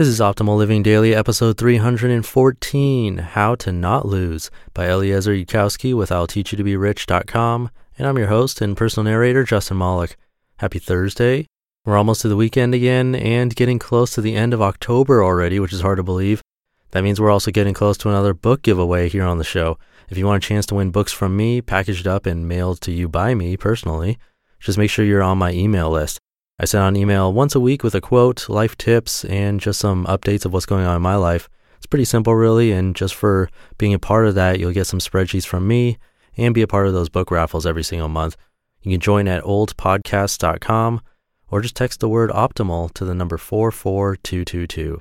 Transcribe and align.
This 0.00 0.08
is 0.08 0.18
Optimal 0.18 0.56
Living 0.56 0.82
Daily, 0.82 1.14
episode 1.14 1.58
314 1.58 3.18
How 3.18 3.54
to 3.56 3.70
Not 3.70 4.06
Lose 4.06 4.50
by 4.72 4.88
Eliezer 4.88 5.34
Yudkowsky 5.34 5.94
with 5.94 6.10
I'll 6.10 6.26
Teach 6.26 6.52
You 6.52 6.56
to 6.56 6.64
Be. 6.64 6.72
And 6.72 7.70
I'm 8.08 8.16
your 8.16 8.28
host 8.28 8.62
and 8.62 8.74
personal 8.74 9.04
narrator, 9.04 9.44
Justin 9.44 9.76
Malik. 9.76 10.16
Happy 10.56 10.78
Thursday. 10.78 11.44
We're 11.84 11.98
almost 11.98 12.22
to 12.22 12.28
the 12.28 12.36
weekend 12.36 12.74
again 12.74 13.14
and 13.14 13.54
getting 13.54 13.78
close 13.78 14.14
to 14.14 14.22
the 14.22 14.36
end 14.36 14.54
of 14.54 14.62
October 14.62 15.22
already, 15.22 15.60
which 15.60 15.74
is 15.74 15.82
hard 15.82 15.98
to 15.98 16.02
believe. 16.02 16.40
That 16.92 17.04
means 17.04 17.20
we're 17.20 17.30
also 17.30 17.50
getting 17.50 17.74
close 17.74 17.98
to 17.98 18.08
another 18.08 18.32
book 18.32 18.62
giveaway 18.62 19.10
here 19.10 19.24
on 19.24 19.36
the 19.36 19.44
show. 19.44 19.78
If 20.08 20.16
you 20.16 20.24
want 20.24 20.42
a 20.42 20.48
chance 20.48 20.64
to 20.64 20.76
win 20.76 20.92
books 20.92 21.12
from 21.12 21.36
me, 21.36 21.60
packaged 21.60 22.06
up 22.06 22.24
and 22.24 22.48
mailed 22.48 22.80
to 22.80 22.90
you 22.90 23.06
by 23.06 23.34
me 23.34 23.58
personally, 23.58 24.18
just 24.60 24.78
make 24.78 24.88
sure 24.88 25.04
you're 25.04 25.22
on 25.22 25.36
my 25.36 25.52
email 25.52 25.90
list. 25.90 26.20
I 26.60 26.66
send 26.66 26.82
out 26.82 26.88
an 26.88 26.96
email 26.96 27.32
once 27.32 27.54
a 27.54 27.60
week 27.60 27.82
with 27.82 27.94
a 27.94 28.02
quote, 28.02 28.46
life 28.50 28.76
tips, 28.76 29.24
and 29.24 29.58
just 29.58 29.80
some 29.80 30.04
updates 30.04 30.44
of 30.44 30.52
what's 30.52 30.66
going 30.66 30.84
on 30.84 30.94
in 30.94 31.00
my 31.00 31.16
life. 31.16 31.48
It's 31.78 31.86
pretty 31.86 32.04
simple, 32.04 32.34
really, 32.34 32.70
and 32.70 32.94
just 32.94 33.14
for 33.14 33.48
being 33.78 33.94
a 33.94 33.98
part 33.98 34.26
of 34.26 34.34
that, 34.34 34.60
you'll 34.60 34.74
get 34.74 34.86
some 34.86 35.00
spreadsheets 35.00 35.46
from 35.46 35.66
me 35.66 35.96
and 36.36 36.52
be 36.52 36.60
a 36.60 36.66
part 36.66 36.86
of 36.86 36.92
those 36.92 37.08
book 37.08 37.30
raffles 37.30 37.64
every 37.64 37.82
single 37.82 38.10
month. 38.10 38.36
You 38.82 38.92
can 38.92 39.00
join 39.00 39.26
at 39.26 39.42
oldpodcast.com 39.42 41.00
or 41.48 41.62
just 41.62 41.76
text 41.76 42.00
the 42.00 42.10
word 42.10 42.28
optimal 42.28 42.92
to 42.92 43.06
the 43.06 43.14
number 43.14 43.38
44222. 43.38 45.00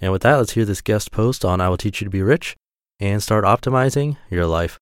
And 0.00 0.10
with 0.10 0.22
that, 0.22 0.34
let's 0.34 0.52
hear 0.54 0.64
this 0.64 0.80
guest 0.80 1.12
post 1.12 1.44
on 1.44 1.60
I 1.60 1.68
Will 1.68 1.76
Teach 1.76 2.00
You 2.00 2.06
to 2.06 2.10
Be 2.10 2.22
Rich 2.22 2.56
and 2.98 3.22
start 3.22 3.44
optimizing 3.44 4.16
your 4.30 4.46
life. 4.46 4.80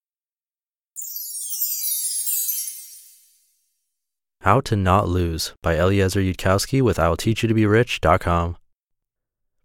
How 4.47 4.61
to 4.61 4.77
Not 4.77 5.09
Lose 5.09 5.55
by 5.61 5.75
Eliezer 5.75 6.21
Yudkowsky 6.21 6.81
with 6.81 7.01
I 7.01 7.09
Will 7.09 7.17
Teach 7.17 7.43
You 7.43 7.49
to 7.49 7.55
Be 7.55 7.67
Rich.com. 7.67 8.57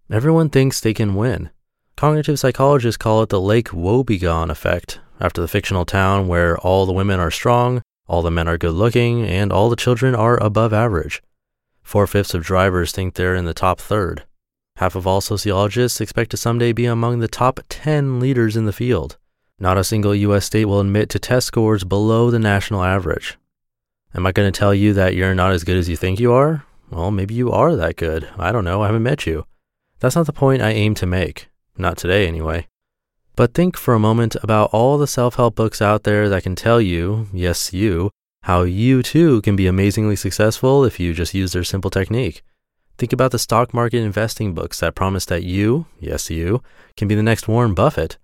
Everyone 0.09 0.49
thinks 0.49 0.80
they 0.80 0.95
can 0.95 1.13
win. 1.13 1.52
Cognitive 1.95 2.40
psychologists 2.40 2.98
call 2.98 3.21
it 3.21 3.30
the 3.30 3.40
Lake 3.40 3.67
Wobegon 3.67 4.49
effect, 4.49 4.99
after 5.20 5.40
the 5.40 5.48
fictional 5.48 5.85
town 5.85 6.27
where 6.27 6.57
all 6.57 6.87
the 6.87 6.93
women 6.93 7.20
are 7.20 7.29
strong, 7.29 7.84
all 8.07 8.24
the 8.24 8.32
men 8.32 8.48
are 8.48 8.57
good 8.57 8.74
looking, 8.74 9.24
and 9.24 9.54
all 9.54 9.70
the 9.70 9.76
children 9.76 10.15
are 10.15 10.43
above 10.43 10.74
average. 10.74 11.21
Four 11.84 12.07
fifths 12.07 12.34
of 12.34 12.41
drivers 12.41 12.91
think 12.91 13.13
they're 13.13 13.35
in 13.35 13.46
the 13.46 13.54
top 13.54 13.79
third. 13.79 14.24
Half 14.77 14.96
of 14.96 15.05
all 15.05 15.21
sociologists 15.21 16.02
expect 16.02 16.32
to 16.32 16.37
someday 16.37 16.71
be 16.71 16.85
among 16.85 17.20
the 17.20 17.27
top 17.27 17.59
10 17.70 18.20
leaders 18.20 18.57
in 18.57 18.65
the 18.65 18.74
field. 18.74 19.20
Not 19.59 19.77
a 19.77 19.84
single 19.84 20.15
U.S. 20.15 20.46
state 20.46 20.65
will 20.65 20.79
admit 20.79 21.09
to 21.09 21.20
test 21.20 21.46
scores 21.46 21.84
below 21.84 22.32
the 22.32 22.40
national 22.40 22.82
average. 22.82 23.37
Am 24.13 24.26
I 24.26 24.34
going 24.34 24.51
to 24.51 24.57
tell 24.57 24.73
you 24.73 24.93
that 24.93 25.15
you're 25.15 25.34
not 25.34 25.54
as 25.54 25.63
good 25.63 25.77
as 25.77 25.87
you 25.87 25.95
think 25.95 26.20
you 26.20 26.34
are? 26.34 26.65
Well, 26.90 27.12
maybe 27.12 27.34
you 27.34 27.49
are 27.51 27.77
that 27.77 27.95
good. 27.95 28.27
I 28.37 28.51
don't 28.51 28.65
know. 28.65 28.84
I 28.84 28.87
haven't 28.87 29.03
met 29.03 29.26
you. 29.26 29.45
That's 29.99 30.18
not 30.18 30.26
the 30.26 30.34
point 30.34 30.62
I 30.62 30.71
aim 30.71 30.95
to 30.95 31.05
make. 31.05 31.48
Not 31.77 31.98
today, 31.98 32.27
anyway. 32.27 32.68
But 33.37 33.53
think 33.53 33.77
for 33.77 33.93
a 33.93 33.99
moment 33.99 34.35
about 34.43 34.71
all 34.73 34.98
the 34.98 35.07
self 35.07 35.35
help 35.35 35.55
books 35.55 35.81
out 35.81 36.03
there 36.03 36.27
that 36.27 36.43
can 36.43 36.55
tell 36.55 36.81
you, 36.81 37.29
yes, 37.31 37.71
you, 37.71 38.12
how 38.43 38.63
you 38.63 39.01
too 39.01 39.41
can 39.43 39.55
be 39.55 39.68
amazingly 39.68 40.18
successful 40.18 40.84
if 40.84 40.99
you 40.99 41.13
just 41.13 41.34
use 41.34 41.53
their 41.53 41.63
simple 41.63 41.90
technique. 41.90 42.43
Think 42.98 43.13
about 43.13 43.31
the 43.31 43.40
stock 43.40 43.73
market 43.73 43.99
investing 43.99 44.53
books 44.53 44.81
that 44.81 44.93
promise 44.93 45.25
that 45.25 45.43
you, 45.43 45.85
yes, 45.99 46.29
you, 46.29 46.62
can 46.98 47.07
be 47.07 47.15
the 47.15 47.23
next 47.23 47.48
Warren 47.48 47.73
Buffett, 47.73 48.18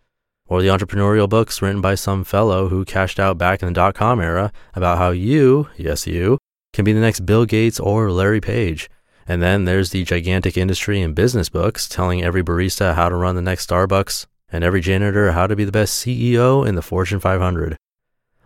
or 0.48 0.62
the 0.62 0.68
entrepreneurial 0.68 1.28
books 1.28 1.62
written 1.62 1.82
by 1.82 1.96
some 1.96 2.24
fellow 2.24 2.70
who 2.70 2.86
cashed 2.86 3.20
out 3.20 3.38
back 3.38 3.62
in 3.62 3.68
the 3.68 3.74
dot 3.74 3.96
com 3.96 4.20
era 4.20 4.52
about 4.74 4.98
how 4.98 5.12
you, 5.12 5.70
yes, 5.78 6.08
you, 6.08 6.38
can 6.74 6.86
be 6.86 6.94
the 6.94 7.00
next 7.00 7.26
Bill 7.26 7.46
Gates 7.46 7.80
or 7.80 8.12
Larry 8.12 8.42
Page. 8.42 8.90
And 9.28 9.42
then 9.42 9.66
there's 9.66 9.90
the 9.92 10.04
gigantic 10.04 10.56
industry 10.56 11.02
and 11.02 11.14
business 11.14 11.50
books 11.50 11.90
telling 11.90 12.24
every 12.24 12.44
barista 12.44 12.96
how 12.96 13.10
to 13.10 13.16
run 13.16 13.36
the 13.36 13.42
next 13.42 13.70
Starbucks 13.70 14.26
and 14.50 14.64
every 14.64 14.80
janitor 14.80 15.34
how 15.34 15.48
to 15.48 15.56
be 15.56 15.66
the 15.66 15.72
best 15.72 16.02
CEO 16.02 16.66
in 16.66 16.76
the 16.76 16.82
Fortune 16.82 17.20
500. 17.20 17.76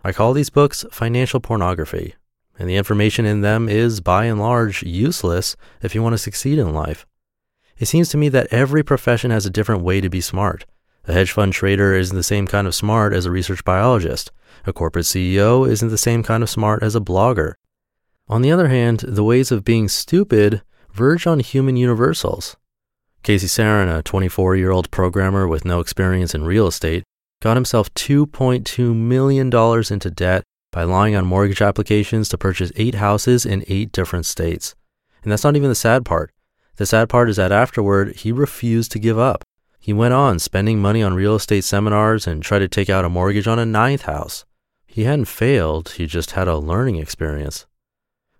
I 0.02 0.12
call 0.12 0.32
these 0.32 0.50
books 0.50 0.84
financial 0.90 1.38
pornography, 1.38 2.16
and 2.58 2.68
the 2.68 2.76
information 2.76 3.24
in 3.24 3.42
them 3.42 3.68
is 3.68 4.00
by 4.00 4.24
and 4.24 4.40
large 4.40 4.82
useless 4.82 5.56
if 5.80 5.94
you 5.94 6.02
want 6.02 6.14
to 6.14 6.18
succeed 6.18 6.58
in 6.58 6.74
life. 6.74 7.06
It 7.78 7.86
seems 7.86 8.08
to 8.10 8.16
me 8.16 8.28
that 8.30 8.52
every 8.52 8.82
profession 8.82 9.30
has 9.30 9.46
a 9.46 9.50
different 9.50 9.82
way 9.82 10.00
to 10.00 10.10
be 10.10 10.20
smart. 10.20 10.64
A 11.06 11.12
hedge 11.12 11.32
fund 11.32 11.52
trader 11.52 11.94
isn't 11.94 12.16
the 12.16 12.22
same 12.22 12.46
kind 12.46 12.66
of 12.66 12.74
smart 12.74 13.12
as 13.12 13.26
a 13.26 13.30
research 13.30 13.64
biologist. 13.64 14.30
A 14.66 14.72
corporate 14.72 15.06
CEO 15.06 15.68
isn't 15.68 15.88
the 15.88 15.98
same 15.98 16.22
kind 16.22 16.42
of 16.42 16.50
smart 16.50 16.82
as 16.82 16.94
a 16.94 17.00
blogger. 17.00 17.54
On 18.28 18.42
the 18.42 18.52
other 18.52 18.68
hand, 18.68 19.00
the 19.00 19.24
ways 19.24 19.50
of 19.50 19.64
being 19.64 19.88
stupid 19.88 20.62
verge 20.92 21.26
on 21.26 21.40
human 21.40 21.76
universals. 21.76 22.56
Casey 23.22 23.46
Serin, 23.46 23.94
a 23.98 24.02
24 24.02 24.56
year 24.56 24.70
old 24.70 24.90
programmer 24.90 25.48
with 25.48 25.64
no 25.64 25.80
experience 25.80 26.34
in 26.34 26.44
real 26.44 26.66
estate, 26.66 27.02
got 27.40 27.56
himself 27.56 27.92
$2.2 27.94 28.94
million 28.94 29.46
into 29.92 30.10
debt 30.10 30.44
by 30.70 30.84
lying 30.84 31.16
on 31.16 31.26
mortgage 31.26 31.60
applications 31.60 32.28
to 32.28 32.38
purchase 32.38 32.72
eight 32.76 32.94
houses 32.94 33.44
in 33.44 33.64
eight 33.68 33.92
different 33.92 34.26
states. 34.26 34.74
And 35.22 35.30
that's 35.30 35.44
not 35.44 35.56
even 35.56 35.68
the 35.68 35.74
sad 35.74 36.04
part. 36.04 36.32
The 36.76 36.86
sad 36.86 37.08
part 37.08 37.28
is 37.28 37.36
that 37.36 37.52
afterward, 37.52 38.16
he 38.16 38.32
refused 38.32 38.92
to 38.92 38.98
give 38.98 39.18
up. 39.18 39.44
He 39.82 39.92
went 39.92 40.14
on 40.14 40.38
spending 40.38 40.80
money 40.80 41.02
on 41.02 41.14
real 41.14 41.34
estate 41.34 41.64
seminars 41.64 42.28
and 42.28 42.40
tried 42.40 42.60
to 42.60 42.68
take 42.68 42.88
out 42.88 43.04
a 43.04 43.08
mortgage 43.08 43.48
on 43.48 43.58
a 43.58 43.66
ninth 43.66 44.02
house. 44.02 44.44
He 44.86 45.02
hadn't 45.02 45.24
failed, 45.24 45.88
he 45.96 46.06
just 46.06 46.30
had 46.30 46.46
a 46.46 46.56
learning 46.56 46.98
experience. 46.98 47.66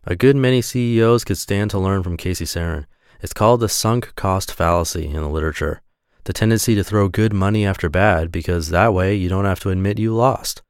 A 0.05 0.15
good 0.15 0.37
many 0.37 0.63
CEOs 0.63 1.25
could 1.25 1.39
stand 1.39 1.73
to 1.73 1.81
learn 1.81 2.05
from 2.05 2.17
Casey 2.17 2.45
Serin. 2.45 2.87
It's 3.21 3.33
called 3.33 3.59
the 3.59 3.69
sunk 3.69 4.15
cost 4.15 4.55
fallacy 4.55 5.07
in 5.07 5.15
the 5.15 5.29
literature, 5.29 5.83
the 6.23 6.33
tendency 6.33 6.77
to 6.77 6.85
throw 6.85 7.09
good 7.09 7.33
money 7.33 7.67
after 7.67 7.89
bad 7.89 8.31
because 8.31 8.69
that 8.69 8.95
way 8.95 9.17
you 9.17 9.29
don't 9.29 9.45
have 9.45 9.59
to 9.61 9.71
admit 9.71 9.99
you 9.99 10.15
lost. 10.15 10.63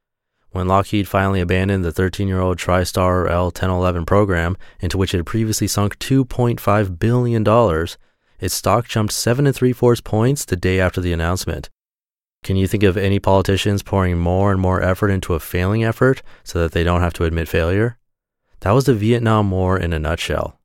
When 0.49 0.67
Lockheed 0.67 1.07
finally 1.07 1.39
abandoned 1.39 1.85
the 1.85 1.91
13 1.91 2.27
year 2.27 2.39
old 2.39 2.57
TriStar 2.57 3.29
L 3.29 3.45
1011 3.45 4.05
program, 4.05 4.57
into 4.79 4.97
which 4.97 5.13
it 5.13 5.17
had 5.17 5.27
previously 5.27 5.67
sunk 5.67 5.99
$2.5 5.99 6.97
billion, 6.97 7.43
its 8.43 8.53
stock 8.53 8.89
jumped 8.89 9.13
7 9.13 9.47
and 9.47 9.55
3 9.55 9.71
fourths 9.71 10.01
points 10.01 10.43
the 10.43 10.57
day 10.57 10.77
after 10.77 10.99
the 10.99 11.13
announcement. 11.13 11.69
Can 12.43 12.57
you 12.57 12.67
think 12.67 12.83
of 12.83 12.97
any 12.97 13.17
politicians 13.17 13.81
pouring 13.81 14.17
more 14.17 14.51
and 14.51 14.59
more 14.59 14.81
effort 14.81 15.11
into 15.11 15.33
a 15.33 15.39
failing 15.39 15.81
effort 15.81 16.21
so 16.43 16.59
that 16.59 16.73
they 16.73 16.83
don't 16.83 16.99
have 16.99 17.13
to 17.13 17.23
admit 17.23 17.47
failure? 17.47 17.97
That 18.59 18.71
was 18.71 18.83
the 18.83 18.95
Vietnam 18.95 19.49
War 19.49 19.79
in 19.79 19.93
a 19.93 19.99
nutshell. 19.99 20.59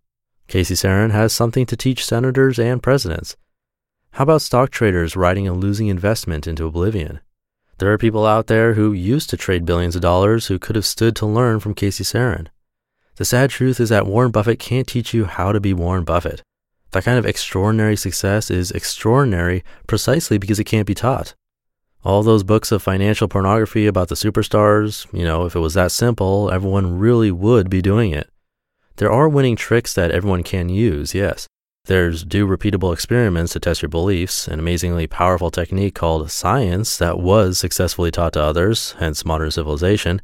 Casey 0.48 0.74
Serin 0.74 1.12
has 1.12 1.32
something 1.32 1.66
to 1.66 1.76
teach 1.76 2.04
senators 2.04 2.58
and 2.58 2.82
presidents. 2.82 3.36
How 4.10 4.24
about 4.24 4.42
stock 4.42 4.70
traders 4.70 5.14
riding 5.14 5.46
a 5.46 5.52
losing 5.52 5.86
investment 5.86 6.48
into 6.48 6.66
oblivion? 6.66 7.20
There 7.78 7.92
are 7.92 7.98
people 7.98 8.26
out 8.26 8.48
there 8.48 8.74
who 8.74 8.92
used 8.92 9.30
to 9.30 9.36
trade 9.36 9.64
billions 9.64 9.94
of 9.94 10.02
dollars 10.02 10.46
who 10.46 10.58
could 10.58 10.74
have 10.74 10.84
stood 10.84 11.14
to 11.14 11.26
learn 11.26 11.60
from 11.60 11.74
Casey 11.74 12.02
Serin. 12.02 12.48
The 13.14 13.24
sad 13.24 13.50
truth 13.50 13.78
is 13.78 13.90
that 13.90 14.06
Warren 14.06 14.32
Buffett 14.32 14.58
can't 14.58 14.88
teach 14.88 15.14
you 15.14 15.26
how 15.26 15.52
to 15.52 15.60
be 15.60 15.72
Warren 15.72 16.02
Buffett. 16.02 16.42
That 16.92 17.04
kind 17.04 17.18
of 17.18 17.26
extraordinary 17.26 17.96
success 17.96 18.50
is 18.50 18.70
extraordinary 18.70 19.62
precisely 19.86 20.38
because 20.38 20.58
it 20.58 20.64
can't 20.64 20.86
be 20.86 20.94
taught. 20.94 21.34
All 22.04 22.22
those 22.22 22.44
books 22.44 22.72
of 22.72 22.82
financial 22.82 23.28
pornography 23.28 23.86
about 23.86 24.08
the 24.08 24.14
superstars, 24.14 25.06
you 25.12 25.24
know, 25.24 25.44
if 25.44 25.54
it 25.54 25.60
was 25.60 25.74
that 25.74 25.92
simple, 25.92 26.50
everyone 26.50 26.98
really 26.98 27.30
would 27.30 27.68
be 27.68 27.82
doing 27.82 28.12
it. 28.12 28.30
There 28.96 29.12
are 29.12 29.28
winning 29.28 29.56
tricks 29.56 29.92
that 29.94 30.10
everyone 30.10 30.42
can 30.42 30.68
use, 30.68 31.14
yes. 31.14 31.46
There's 31.84 32.24
do 32.24 32.46
repeatable 32.46 32.92
experiments 32.92 33.52
to 33.52 33.60
test 33.60 33.82
your 33.82 33.88
beliefs, 33.88 34.46
an 34.46 34.58
amazingly 34.58 35.06
powerful 35.06 35.50
technique 35.50 35.94
called 35.94 36.30
science 36.30 36.96
that 36.98 37.18
was 37.18 37.58
successfully 37.58 38.10
taught 38.10 38.34
to 38.34 38.42
others, 38.42 38.94
hence 38.98 39.24
modern 39.24 39.50
civilization. 39.50 40.20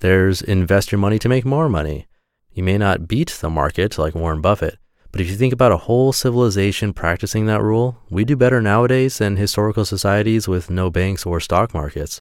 There's 0.00 0.42
invest 0.42 0.90
your 0.90 0.98
money 0.98 1.18
to 1.20 1.28
make 1.28 1.44
more 1.44 1.68
money. 1.68 2.06
You 2.52 2.62
may 2.62 2.78
not 2.78 3.08
beat 3.08 3.30
the 3.40 3.50
market 3.50 3.98
like 3.98 4.14
Warren 4.14 4.40
Buffett, 4.40 4.78
but 5.10 5.20
if 5.20 5.28
you 5.28 5.36
think 5.36 5.52
about 5.52 5.72
a 5.72 5.78
whole 5.78 6.12
civilization 6.12 6.92
practicing 6.92 7.46
that 7.46 7.62
rule, 7.62 7.98
we 8.10 8.24
do 8.24 8.36
better 8.36 8.60
nowadays 8.60 9.18
than 9.18 9.36
historical 9.36 9.84
societies 9.84 10.46
with 10.46 10.70
no 10.70 10.90
banks 10.90 11.24
or 11.24 11.40
stock 11.40 11.72
markets. 11.72 12.20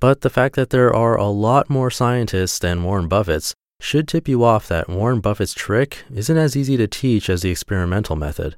But 0.00 0.22
the 0.22 0.30
fact 0.30 0.56
that 0.56 0.70
there 0.70 0.94
are 0.94 1.16
a 1.16 1.28
lot 1.28 1.70
more 1.70 1.90
scientists 1.90 2.58
than 2.58 2.82
Warren 2.82 3.08
Buffett's 3.08 3.54
should 3.80 4.06
tip 4.06 4.28
you 4.28 4.44
off 4.44 4.68
that 4.68 4.88
Warren 4.88 5.20
Buffett's 5.20 5.54
trick 5.54 6.04
isn't 6.12 6.36
as 6.36 6.56
easy 6.56 6.76
to 6.76 6.86
teach 6.86 7.30
as 7.30 7.42
the 7.42 7.50
experimental 7.50 8.16
method. 8.16 8.56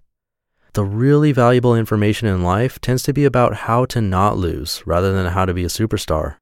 The 0.75 0.85
really 0.85 1.33
valuable 1.33 1.77
information 1.77 2.29
in 2.29 2.43
life 2.43 2.81
tends 2.81 3.03
to 3.05 3.13
be 3.13 3.25
about 3.25 3.55
how 3.55 3.85
to 3.87 4.01
not 4.01 4.39
lose 4.39 4.83
rather 4.87 5.13
than 5.13 5.33
how 5.33 5.45
to 5.45 5.55
be 5.55 5.65
a 5.65 5.69
superstar. 5.69 6.37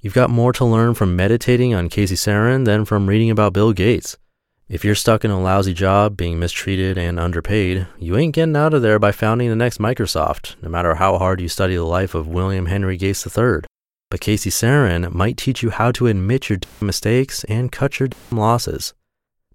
You've 0.00 0.14
got 0.14 0.30
more 0.30 0.52
to 0.52 0.64
learn 0.64 0.94
from 0.94 1.16
meditating 1.16 1.74
on 1.74 1.88
Casey 1.88 2.14
Serin 2.14 2.64
than 2.64 2.84
from 2.84 3.08
reading 3.08 3.30
about 3.30 3.52
Bill 3.52 3.72
Gates. 3.72 4.16
If 4.68 4.84
you're 4.84 4.96
stuck 4.96 5.24
in 5.24 5.30
a 5.30 5.40
lousy 5.40 5.72
job, 5.72 6.16
being 6.16 6.40
mistreated 6.40 6.98
and 6.98 7.20
underpaid, 7.20 7.86
you 8.00 8.16
ain't 8.16 8.34
getting 8.34 8.56
out 8.56 8.74
of 8.74 8.82
there 8.82 8.98
by 8.98 9.12
founding 9.12 9.48
the 9.48 9.54
next 9.54 9.78
Microsoft, 9.78 10.56
no 10.60 10.68
matter 10.68 10.96
how 10.96 11.18
hard 11.18 11.40
you 11.40 11.48
study 11.48 11.76
the 11.76 11.84
life 11.84 12.16
of 12.16 12.26
William 12.26 12.66
Henry 12.66 12.96
Gates 12.96 13.24
III. 13.24 13.60
But 14.10 14.18
Casey 14.18 14.50
Serin 14.50 15.14
might 15.14 15.36
teach 15.36 15.62
you 15.62 15.70
how 15.70 15.92
to 15.92 16.08
admit 16.08 16.48
your 16.48 16.58
mistakes 16.80 17.44
and 17.44 17.70
cut 17.70 18.00
your 18.00 18.08
losses. 18.32 18.92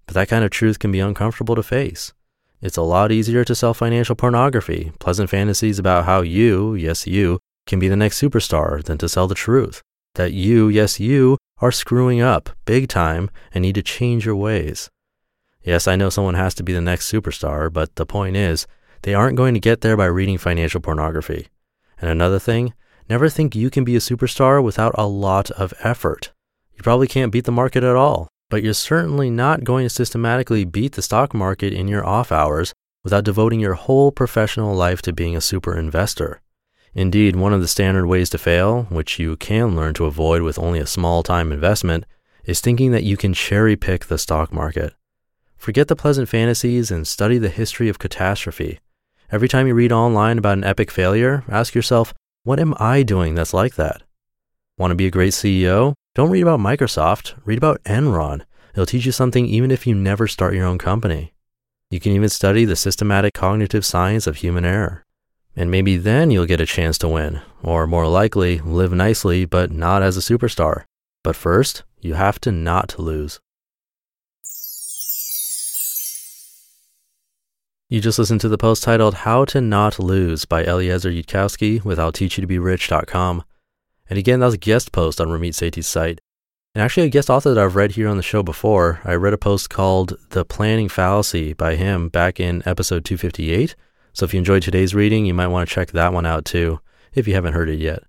But 0.06 0.14
that 0.14 0.28
kind 0.30 0.46
of 0.46 0.50
truth 0.50 0.78
can 0.78 0.90
be 0.90 1.00
uncomfortable 1.00 1.56
to 1.56 1.62
face. 1.62 2.14
It's 2.62 2.78
a 2.78 2.82
lot 2.82 3.12
easier 3.12 3.44
to 3.44 3.54
sell 3.54 3.74
financial 3.74 4.16
pornography, 4.16 4.92
pleasant 4.98 5.28
fantasies 5.28 5.78
about 5.78 6.06
how 6.06 6.22
you, 6.22 6.74
yes, 6.74 7.06
you, 7.06 7.38
can 7.66 7.78
be 7.78 7.88
the 7.88 7.96
next 7.96 8.18
superstar 8.18 8.82
than 8.82 8.96
to 8.96 9.10
sell 9.10 9.28
the 9.28 9.34
truth. 9.34 9.82
That 10.14 10.32
you, 10.32 10.68
yes, 10.68 10.98
you, 10.98 11.36
are 11.58 11.70
screwing 11.70 12.22
up 12.22 12.48
big 12.64 12.88
time 12.88 13.28
and 13.52 13.60
need 13.60 13.74
to 13.74 13.82
change 13.82 14.24
your 14.24 14.36
ways. 14.36 14.88
Yes, 15.64 15.86
I 15.86 15.96
know 15.96 16.10
someone 16.10 16.34
has 16.34 16.54
to 16.54 16.62
be 16.62 16.72
the 16.72 16.80
next 16.80 17.10
superstar, 17.10 17.72
but 17.72 17.94
the 17.96 18.06
point 18.06 18.36
is, 18.36 18.66
they 19.02 19.14
aren't 19.14 19.36
going 19.36 19.54
to 19.54 19.60
get 19.60 19.80
there 19.80 19.96
by 19.96 20.06
reading 20.06 20.38
financial 20.38 20.80
pornography. 20.80 21.48
And 22.00 22.10
another 22.10 22.38
thing, 22.38 22.74
never 23.08 23.28
think 23.28 23.54
you 23.54 23.70
can 23.70 23.84
be 23.84 23.96
a 23.96 24.00
superstar 24.00 24.62
without 24.62 24.94
a 24.96 25.06
lot 25.06 25.50
of 25.52 25.74
effort. 25.80 26.32
You 26.74 26.82
probably 26.82 27.06
can't 27.06 27.32
beat 27.32 27.44
the 27.44 27.52
market 27.52 27.84
at 27.84 27.96
all, 27.96 28.28
but 28.50 28.62
you're 28.62 28.74
certainly 28.74 29.30
not 29.30 29.64
going 29.64 29.84
to 29.84 29.90
systematically 29.90 30.64
beat 30.64 30.92
the 30.92 31.02
stock 31.02 31.32
market 31.32 31.72
in 31.72 31.88
your 31.88 32.04
off 32.04 32.32
hours 32.32 32.74
without 33.04 33.24
devoting 33.24 33.60
your 33.60 33.74
whole 33.74 34.12
professional 34.12 34.74
life 34.74 35.02
to 35.02 35.12
being 35.12 35.36
a 35.36 35.40
super 35.40 35.76
investor. 35.76 36.40
Indeed, 36.94 37.36
one 37.36 37.52
of 37.52 37.60
the 37.60 37.68
standard 37.68 38.06
ways 38.06 38.30
to 38.30 38.38
fail, 38.38 38.84
which 38.84 39.18
you 39.18 39.36
can 39.36 39.74
learn 39.74 39.94
to 39.94 40.06
avoid 40.06 40.42
with 40.42 40.58
only 40.58 40.78
a 40.78 40.86
small 40.86 41.22
time 41.22 41.50
investment, 41.50 42.04
is 42.44 42.60
thinking 42.60 42.90
that 42.92 43.04
you 43.04 43.16
can 43.16 43.32
cherry 43.32 43.76
pick 43.76 44.06
the 44.06 44.18
stock 44.18 44.52
market. 44.52 44.92
Forget 45.62 45.86
the 45.86 45.94
pleasant 45.94 46.28
fantasies 46.28 46.90
and 46.90 47.06
study 47.06 47.38
the 47.38 47.48
history 47.48 47.88
of 47.88 48.00
catastrophe. 48.00 48.80
Every 49.30 49.46
time 49.46 49.68
you 49.68 49.74
read 49.74 49.92
online 49.92 50.36
about 50.36 50.58
an 50.58 50.64
epic 50.64 50.90
failure, 50.90 51.44
ask 51.48 51.72
yourself, 51.72 52.12
what 52.42 52.58
am 52.58 52.74
I 52.80 53.04
doing 53.04 53.36
that's 53.36 53.54
like 53.54 53.76
that? 53.76 54.02
Want 54.76 54.90
to 54.90 54.96
be 54.96 55.06
a 55.06 55.10
great 55.12 55.34
CEO? 55.34 55.94
Don't 56.16 56.32
read 56.32 56.42
about 56.42 56.58
Microsoft, 56.58 57.34
read 57.44 57.58
about 57.58 57.80
Enron. 57.84 58.42
It'll 58.72 58.86
teach 58.86 59.06
you 59.06 59.12
something 59.12 59.46
even 59.46 59.70
if 59.70 59.86
you 59.86 59.94
never 59.94 60.26
start 60.26 60.54
your 60.54 60.66
own 60.66 60.78
company. 60.78 61.32
You 61.90 62.00
can 62.00 62.10
even 62.10 62.28
study 62.28 62.64
the 62.64 62.74
systematic 62.74 63.32
cognitive 63.32 63.84
science 63.86 64.26
of 64.26 64.38
human 64.38 64.64
error. 64.64 65.04
And 65.54 65.70
maybe 65.70 65.96
then 65.96 66.32
you'll 66.32 66.46
get 66.46 66.60
a 66.60 66.66
chance 66.66 66.98
to 66.98 67.08
win, 67.08 67.40
or 67.62 67.86
more 67.86 68.08
likely, 68.08 68.58
live 68.58 68.92
nicely 68.92 69.44
but 69.44 69.70
not 69.70 70.02
as 70.02 70.16
a 70.16 70.20
superstar. 70.22 70.86
But 71.22 71.36
first, 71.36 71.84
you 72.00 72.14
have 72.14 72.40
to 72.40 72.50
not 72.50 72.98
lose. 72.98 73.38
You 77.92 78.00
just 78.00 78.18
listened 78.18 78.40
to 78.40 78.48
the 78.48 78.56
post 78.56 78.82
titled 78.82 79.12
How 79.16 79.44
to 79.44 79.60
Not 79.60 79.98
Lose 79.98 80.46
by 80.46 80.64
Eliezer 80.64 81.10
Yudkowsky 81.10 81.84
with 81.84 81.98
I'll 81.98 82.10
Teach 82.10 82.38
You 82.38 82.40
to 82.40 82.46
Be 82.46 82.58
Rich.com. 82.58 83.44
And 84.08 84.18
again, 84.18 84.40
that 84.40 84.46
was 84.46 84.54
a 84.54 84.56
guest 84.56 84.92
post 84.92 85.20
on 85.20 85.28
Ramit 85.28 85.50
Sethi's 85.50 85.88
site. 85.88 86.18
And 86.74 86.82
actually, 86.82 87.04
a 87.04 87.10
guest 87.10 87.28
author 87.28 87.52
that 87.52 87.62
I've 87.62 87.76
read 87.76 87.90
here 87.90 88.08
on 88.08 88.16
the 88.16 88.22
show 88.22 88.42
before, 88.42 89.02
I 89.04 89.12
read 89.12 89.34
a 89.34 89.36
post 89.36 89.68
called 89.68 90.16
The 90.30 90.42
Planning 90.42 90.88
Fallacy 90.88 91.52
by 91.52 91.76
him 91.76 92.08
back 92.08 92.40
in 92.40 92.62
episode 92.64 93.04
258. 93.04 93.76
So 94.14 94.24
if 94.24 94.32
you 94.32 94.38
enjoyed 94.38 94.62
today's 94.62 94.94
reading, 94.94 95.26
you 95.26 95.34
might 95.34 95.48
want 95.48 95.68
to 95.68 95.74
check 95.74 95.90
that 95.90 96.14
one 96.14 96.24
out 96.24 96.46
too, 96.46 96.80
if 97.12 97.28
you 97.28 97.34
haven't 97.34 97.52
heard 97.52 97.68
it 97.68 97.78
yet. 97.78 98.04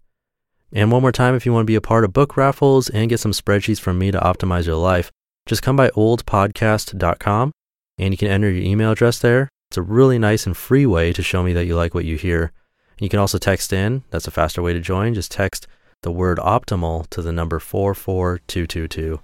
And 0.72 0.94
one 0.94 1.02
more 1.02 1.12
time, 1.12 1.36
if 1.36 1.46
you 1.46 1.52
want 1.52 1.64
to 1.64 1.72
be 1.72 1.76
a 1.76 1.82
part 1.82 2.06
of 2.06 2.14
book 2.14 2.38
raffles 2.38 2.88
and 2.88 3.10
get 3.10 3.20
some 3.20 3.34
spreadsheets 3.34 3.82
from 3.82 4.00
me 4.00 4.12
to 4.12 4.20
optimize 4.20 4.66
your 4.66 4.78
life, 4.78 5.12
just 5.46 5.62
come 5.62 5.76
by 5.76 5.90
oldpodcast.com 5.90 7.52
and 7.98 8.14
you 8.14 8.18
can 8.18 8.30
enter 8.30 8.50
your 8.50 8.64
email 8.64 8.92
address 8.92 9.20
there. 9.20 9.50
It's 9.74 9.78
a 9.80 9.82
really 9.82 10.20
nice 10.20 10.46
and 10.46 10.56
free 10.56 10.86
way 10.86 11.12
to 11.14 11.24
show 11.24 11.42
me 11.42 11.52
that 11.54 11.66
you 11.66 11.76
like 11.76 11.96
what 11.96 12.06
you 12.06 12.16
hear. 12.16 12.52
And 12.92 13.02
you 13.02 13.10
can 13.10 13.18
also 13.18 13.40
text 13.40 13.74
in. 13.74 14.04
That's 14.12 14.28
a 14.28 14.32
faster 14.32 14.62
way 14.62 14.72
to 14.72 14.80
join. 14.80 15.16
Just 15.16 15.32
text 15.32 15.66
the 16.04 16.12
word 16.12 16.38
optimal 16.38 17.10
to 17.10 17.24
the 17.24 17.32
number 17.32 17.58
44222. 17.58 19.20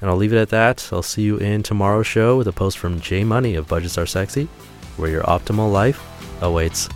And 0.00 0.08
I'll 0.08 0.16
leave 0.16 0.32
it 0.32 0.40
at 0.40 0.48
that. 0.48 0.88
I'll 0.90 1.02
see 1.02 1.24
you 1.24 1.36
in 1.36 1.62
tomorrow's 1.62 2.06
show 2.06 2.38
with 2.38 2.48
a 2.48 2.52
post 2.52 2.78
from 2.78 3.02
Jay 3.02 3.22
Money 3.22 3.54
of 3.54 3.68
Budgets 3.68 3.98
Are 3.98 4.06
Sexy 4.06 4.48
where 4.96 5.10
your 5.10 5.24
optimal 5.24 5.70
life 5.70 6.02
awaits. 6.40 6.88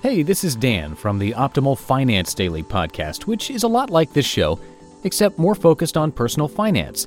Hey, 0.00 0.22
this 0.22 0.44
is 0.44 0.56
Dan 0.56 0.94
from 0.94 1.18
the 1.18 1.32
Optimal 1.32 1.76
Finance 1.76 2.32
Daily 2.32 2.62
podcast, 2.62 3.26
which 3.26 3.50
is 3.50 3.64
a 3.64 3.68
lot 3.68 3.90
like 3.90 4.14
this 4.14 4.24
show, 4.24 4.58
except 5.04 5.38
more 5.38 5.54
focused 5.54 5.98
on 5.98 6.10
personal 6.10 6.48
finance. 6.48 7.06